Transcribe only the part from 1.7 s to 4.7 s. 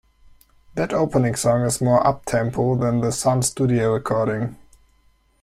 more up-tempo than the Sun studio recording.